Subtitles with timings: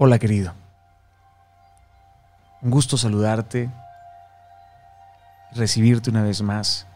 [0.00, 0.52] Hola querido.
[2.62, 3.68] Un gusto saludarte
[5.50, 6.86] y recibirte una vez más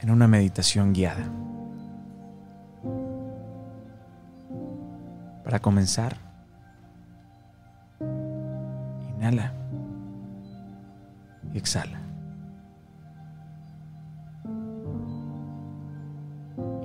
[0.00, 1.24] en una meditación guiada.
[5.44, 6.16] Para comenzar,
[8.00, 9.52] inhala
[11.54, 12.00] y exhala.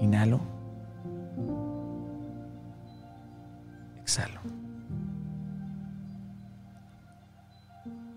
[0.02, 0.51] Inhalo.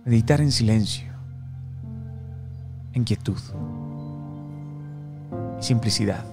[0.04, 1.12] Meditar en silencio,
[2.94, 3.38] en quietud
[5.60, 6.24] y simplicidad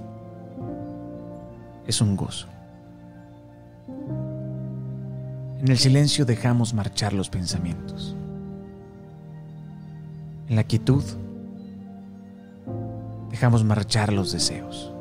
[1.86, 2.48] es un gozo.
[5.60, 8.16] En el silencio dejamos marchar los pensamientos.
[10.50, 11.04] En la quietud
[13.30, 14.92] dejamos marchar los deseos.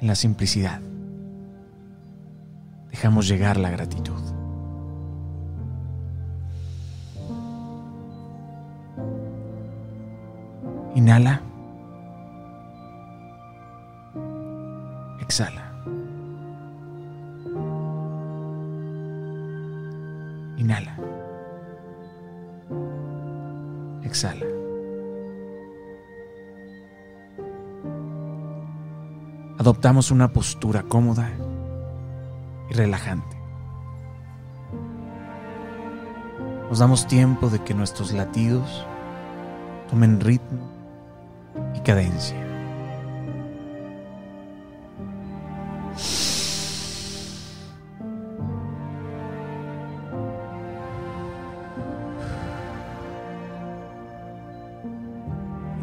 [0.00, 0.80] En la simplicidad
[2.92, 4.20] dejamos llegar la gratitud.
[10.94, 11.40] Inhala.
[15.20, 15.72] Exhala.
[20.58, 20.96] Inhala.
[24.02, 24.46] Exhala.
[29.58, 31.30] Adoptamos una postura cómoda
[32.70, 33.36] y relajante.
[36.68, 38.86] Nos damos tiempo de que nuestros latidos
[39.90, 40.70] tomen ritmo
[41.74, 42.42] y cadencia.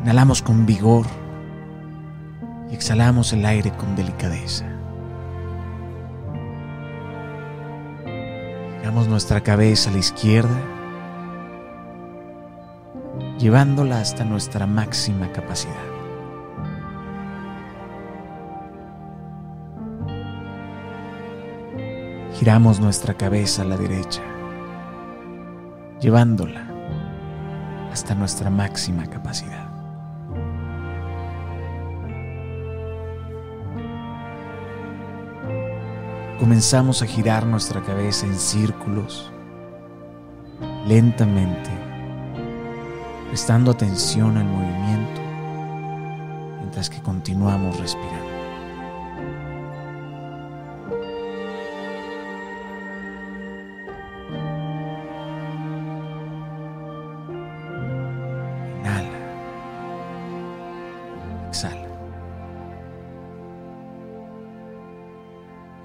[0.01, 1.05] Inhalamos con vigor
[2.71, 4.65] y exhalamos el aire con delicadeza.
[8.79, 10.57] Giramos nuestra cabeza a la izquierda,
[13.37, 15.75] llevándola hasta nuestra máxima capacidad.
[22.35, 24.21] Giramos nuestra cabeza a la derecha,
[25.99, 26.65] llevándola
[27.91, 29.58] hasta nuestra máxima capacidad.
[36.39, 39.29] Comenzamos a girar nuestra cabeza en círculos,
[40.87, 41.69] lentamente,
[43.27, 45.21] prestando atención al movimiento
[46.61, 48.28] mientras que continuamos respirando.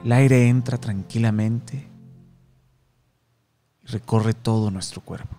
[0.04, 1.88] El aire entra tranquilamente
[3.82, 5.34] y recorre todo nuestro cuerpo.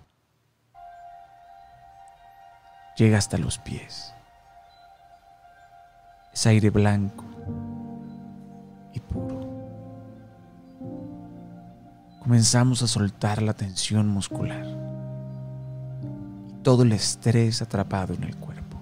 [2.98, 4.12] Llega hasta los pies.
[6.34, 7.24] Es aire blanco
[8.92, 9.40] y puro.
[12.24, 14.66] Comenzamos a soltar la tensión muscular
[16.50, 18.82] y todo el estrés atrapado en el cuerpo.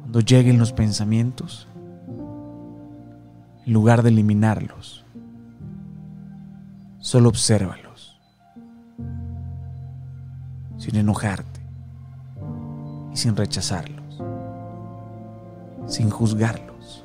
[0.00, 1.66] Cuando lleguen los pensamientos,
[3.70, 5.04] lugar de eliminarlos.
[6.98, 8.20] Solo obsérvalos,
[10.76, 11.60] sin enojarte
[13.12, 14.20] y sin rechazarlos,
[15.86, 17.04] sin juzgarlos,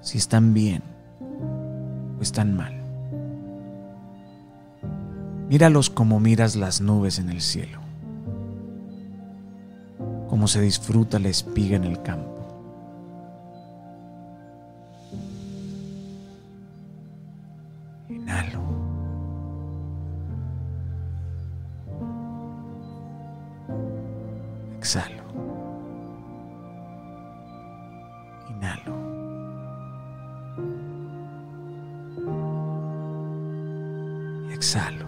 [0.00, 0.82] si están bien
[2.18, 2.80] o están mal.
[5.48, 7.80] Míralos como miras las nubes en el cielo,
[10.28, 12.41] como se disfruta la espiga en el campo.
[24.82, 25.22] Exhalo.
[28.50, 28.94] Inhalo.
[34.50, 35.06] Exhalo.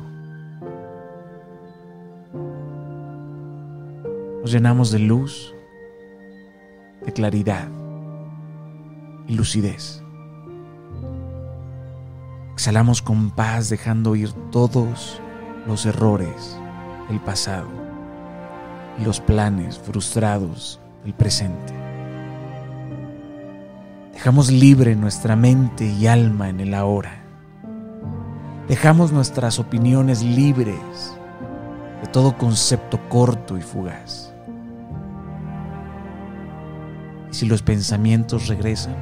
[4.43, 5.53] Nos llenamos de luz,
[7.05, 7.67] de claridad
[9.27, 10.05] y lucidez.
[12.53, 15.21] Exhalamos con paz dejando ir todos
[15.67, 16.57] los errores
[17.09, 17.94] del pasado
[18.99, 21.73] y los planes frustrados del presente.
[24.13, 27.23] Dejamos libre nuestra mente y alma en el ahora.
[28.69, 31.15] Dejamos nuestras opiniones libres
[32.01, 34.33] de todo concepto corto y fugaz.
[37.31, 38.95] Y si los pensamientos regresan,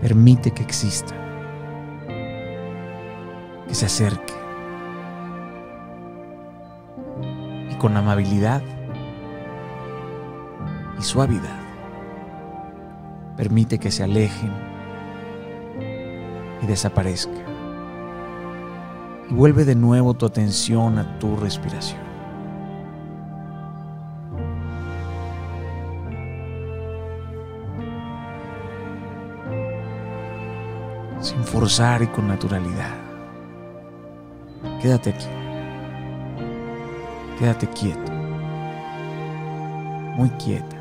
[0.00, 1.14] Permite que exista,
[3.68, 4.39] que se acerque.
[7.80, 8.62] Con amabilidad
[10.98, 11.58] y suavidad,
[13.38, 14.52] permite que se alejen
[16.62, 17.32] y desaparezca.
[19.30, 22.10] Y vuelve de nuevo tu atención a tu respiración.
[31.20, 32.94] sin forzar y con naturalidad.
[34.80, 35.39] Quédate aquí.
[37.40, 38.12] Quédate quieto.
[40.14, 40.76] Muy quieta.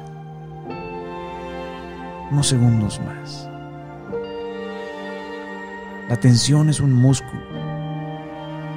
[2.29, 3.49] Unos segundos más.
[6.09, 7.41] La atención es un músculo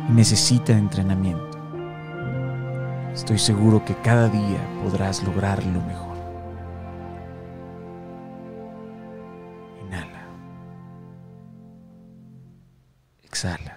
[0.08, 1.58] y necesita entrenamiento.
[3.12, 6.12] Estoy seguro que cada día podrás lograrlo mejor.
[13.42, 13.76] exhala.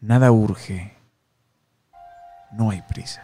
[0.00, 0.92] Nada urge,
[2.52, 3.22] no hay prisa.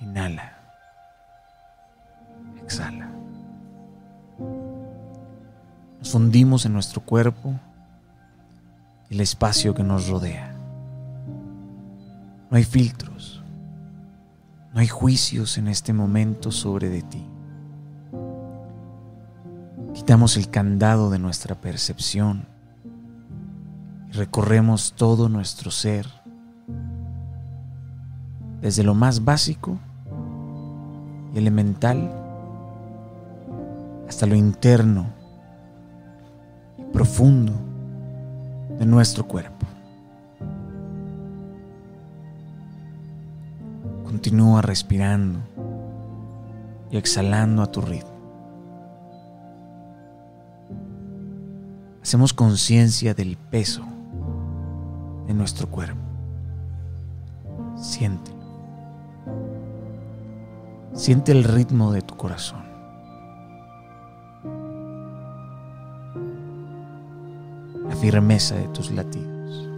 [0.00, 0.52] Inhala,
[2.62, 3.08] exhala.
[5.98, 7.54] Nos hundimos en nuestro cuerpo
[9.10, 10.54] y el espacio que nos rodea.
[12.50, 13.42] No hay filtros,
[14.72, 17.26] no hay juicios en este momento sobre de ti.
[19.94, 22.46] Quitamos el candado de nuestra percepción
[24.08, 26.06] y recorremos todo nuestro ser,
[28.60, 29.78] desde lo más básico
[31.34, 32.10] y elemental
[34.08, 35.06] hasta lo interno
[36.78, 37.52] y profundo
[38.78, 39.66] de nuestro cuerpo.
[44.04, 45.38] Continúa respirando
[46.90, 48.18] y exhalando a tu ritmo.
[52.08, 53.84] hacemos conciencia del peso
[55.26, 56.00] de nuestro cuerpo.
[57.76, 58.37] Siéntelo.
[60.98, 62.64] Siente el ritmo de tu corazón.
[67.88, 69.68] La firmeza de tus latidos.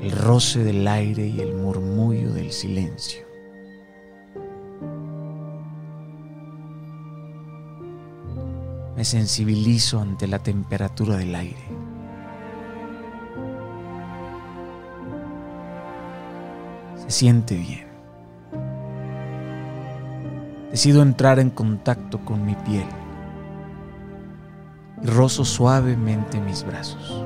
[0.00, 3.26] El roce del aire y el murmullo del silencio.
[8.96, 11.75] me sensibilizo ante la temperatura del aire.
[17.06, 17.86] Se siente bien.
[20.70, 22.84] Decido entrar en contacto con mi piel
[25.02, 27.24] y rozo suavemente mis brazos.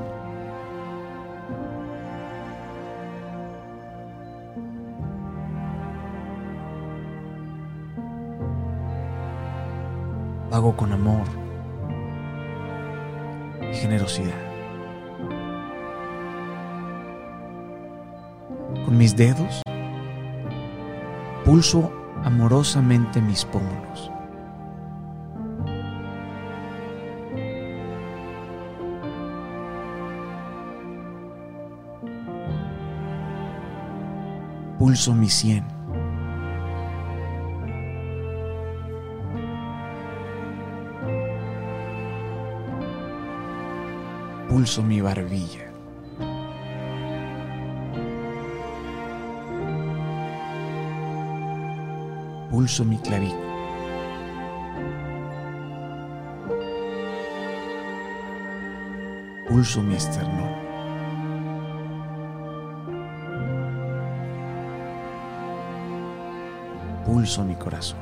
[10.51, 11.25] Hago con amor
[13.73, 14.29] generosidad.
[18.85, 19.61] Con mis dedos
[21.51, 21.91] pulso
[22.23, 24.09] amorosamente mis pómulos.
[34.79, 35.65] Pulso mi sien.
[44.47, 45.70] pulso mi barbilla.
[52.51, 53.39] Pulso mi clavícula.
[59.47, 60.51] Pulso mi esternón.
[67.05, 67.99] Pulso mi corazón.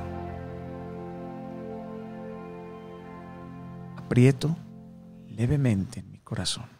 [3.98, 4.58] Aprieto
[5.28, 6.79] levemente en mi corazón.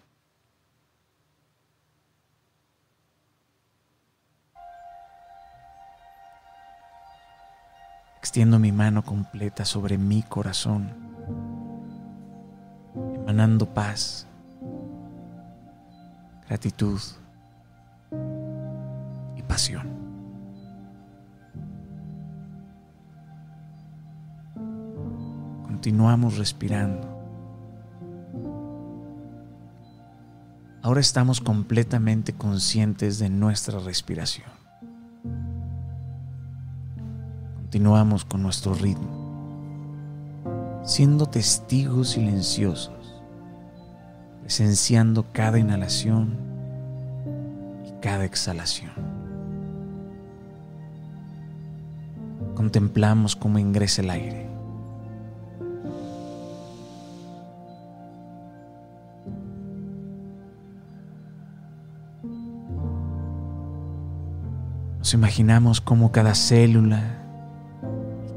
[8.30, 10.94] Extiendo mi mano completa sobre mi corazón,
[13.16, 14.28] emanando paz,
[16.48, 17.02] gratitud
[19.36, 19.90] y pasión.
[25.64, 27.18] Continuamos respirando
[30.84, 34.59] Ahora estamos completamente conscientes de nuestra respiración.
[37.70, 39.08] Continuamos con nuestro ritmo,
[40.84, 43.22] siendo testigos silenciosos,
[44.42, 46.36] presenciando cada inhalación
[47.86, 48.90] y cada exhalación.
[52.56, 54.50] contemplamos cómo ingresa el aire.
[64.98, 67.29] Nos imaginamos cómo cada célula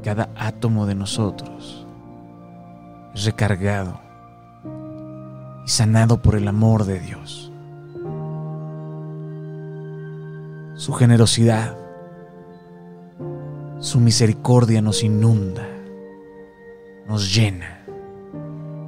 [0.03, 1.87] cada átomo de nosotros
[3.15, 3.99] recargado
[5.65, 7.51] y sanado por el amor de Dios.
[10.75, 11.77] Su generosidad,
[13.79, 15.67] su misericordia nos inunda,
[17.07, 17.85] nos llena,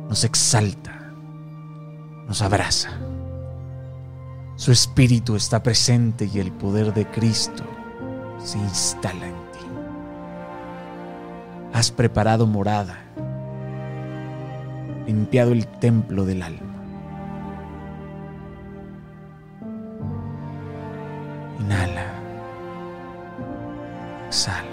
[0.10, 1.14] nos exalta,
[2.28, 2.90] nos abraza.
[4.58, 7.64] Su espíritu está presente y el poder de Cristo
[8.40, 9.45] se instala en.
[11.76, 12.96] Has preparado morada,
[15.06, 16.74] limpiado el templo del alma.
[21.60, 22.14] Inhala,
[24.30, 24.64] exhala.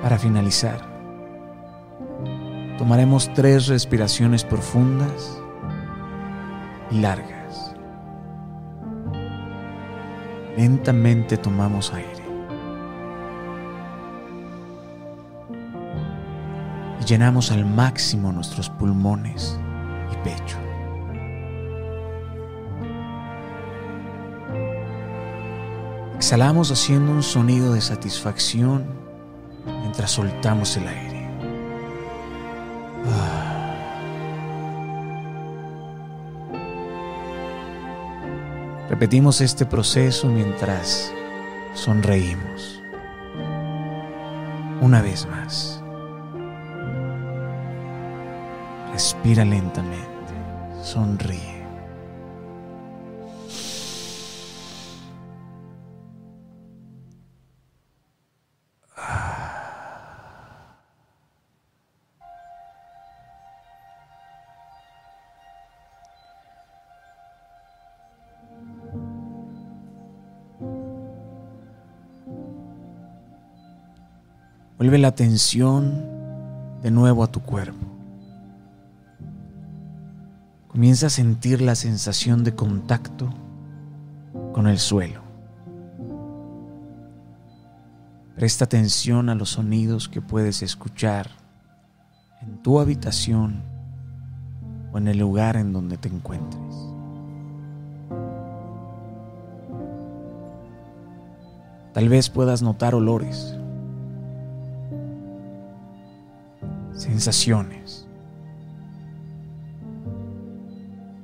[0.00, 0.95] Para finalizar,
[2.78, 5.40] tomaremos tres respiraciones profundas
[6.90, 7.74] y largas.
[10.56, 12.24] Lentamente tomamos aire
[17.00, 19.58] y llenamos al máximo nuestros pulmones
[20.12, 20.56] y pecho.
[26.16, 28.86] Exhalamos haciendo un sonido de satisfacción
[29.82, 31.15] mientras soltamos el aire.
[38.88, 41.12] Repetimos este proceso mientras
[41.74, 42.80] sonreímos.
[44.80, 45.82] Una vez más.
[48.92, 50.06] Respira lentamente.
[50.82, 51.55] Sonríe.
[74.78, 76.04] Vuelve la atención
[76.82, 77.86] de nuevo a tu cuerpo.
[80.68, 83.32] Comienza a sentir la sensación de contacto
[84.52, 85.22] con el suelo.
[88.34, 91.30] Presta atención a los sonidos que puedes escuchar
[92.42, 93.62] en tu habitación
[94.92, 96.60] o en el lugar en donde te encuentres.
[101.94, 103.56] Tal vez puedas notar olores
[107.16, 108.06] sensaciones.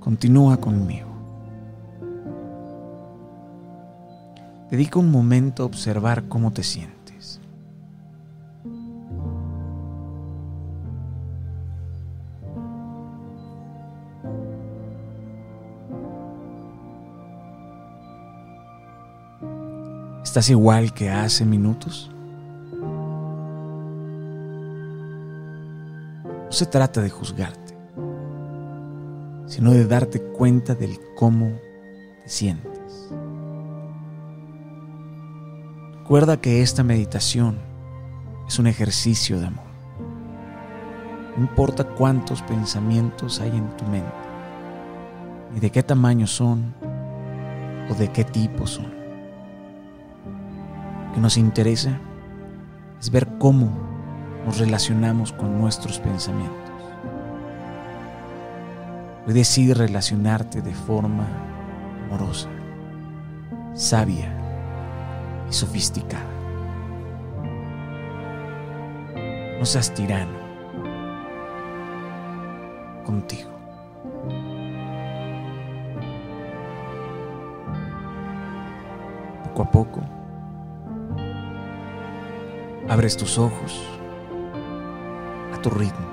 [0.01, 1.11] Continúa conmigo.
[4.71, 7.41] Dedica un momento a observar cómo te sientes.
[20.25, 22.11] ¿Estás igual que hace minutos?
[26.53, 27.75] No se trata de juzgarte,
[29.47, 31.51] sino de darte cuenta del cómo
[32.23, 33.09] te sientes.
[36.01, 37.59] Recuerda que esta meditación
[38.47, 39.65] es un ejercicio de amor.
[41.39, 44.13] No importa cuántos pensamientos hay en tu mente,
[45.55, 46.75] ni de qué tamaño son
[47.91, 48.93] o de qué tipo son.
[51.07, 51.99] Lo que nos interesa
[53.01, 53.92] es ver cómo
[54.45, 56.73] nos relacionamos con nuestros pensamientos.
[59.27, 61.27] Hoy decide relacionarte de forma
[62.07, 62.49] amorosa,
[63.75, 64.33] sabia
[65.49, 66.27] y sofisticada.
[69.59, 70.37] No seas tirano
[73.05, 73.51] contigo.
[79.45, 80.01] Poco a poco,
[82.89, 84.02] abres tus ojos
[85.63, 86.07] tu ritmo.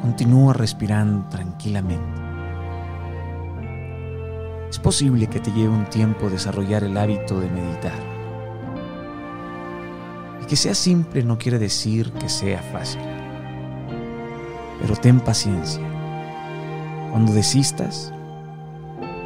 [0.00, 2.22] Continúa respirando tranquilamente.
[4.70, 7.98] Es posible que te lleve un tiempo desarrollar el hábito de meditar.
[10.42, 13.02] Y que sea simple no quiere decir que sea fácil.
[14.80, 15.82] Pero ten paciencia.
[17.10, 18.12] Cuando desistas,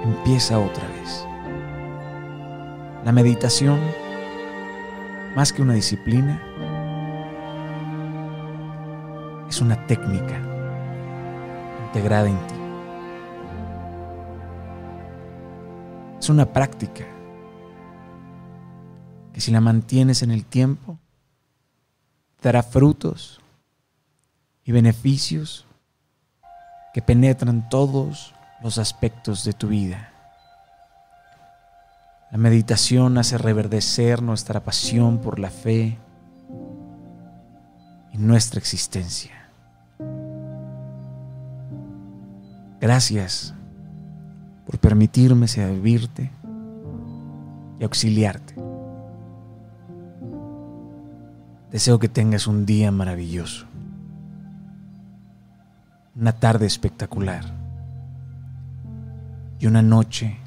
[0.03, 1.27] empieza otra vez.
[3.05, 3.79] La meditación,
[5.35, 6.41] más que una disciplina,
[9.61, 10.41] es una técnica
[11.87, 12.55] integrada en ti.
[16.19, 17.05] Es una práctica
[19.35, 20.99] que si la mantienes en el tiempo,
[22.41, 23.43] dará frutos
[24.65, 25.67] y beneficios
[26.95, 30.11] que penetran todos los aspectos de tu vida.
[32.31, 35.99] La meditación hace reverdecer nuestra pasión por la fe
[38.11, 39.40] y nuestra existencia.
[42.81, 43.55] Gracias
[44.65, 46.31] por permitirme servirte
[47.79, 48.55] y auxiliarte.
[51.71, 53.67] Deseo que tengas un día maravilloso,
[56.17, 57.45] una tarde espectacular
[59.59, 60.39] y una noche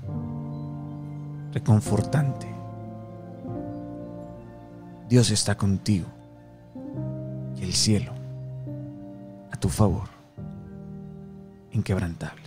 [1.54, 2.48] reconfortante.
[5.08, 6.08] Dios está contigo
[7.58, 8.12] y el cielo
[9.52, 10.10] a tu favor,
[11.74, 12.43] inquebrantable.